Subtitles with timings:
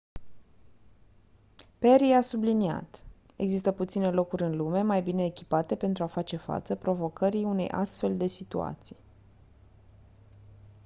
[1.79, 3.05] perry a subliniat:
[3.35, 8.17] «există puține locuri în lume mai bine echipate pentru a face față provocării unei astfel
[8.17, 8.97] de situații».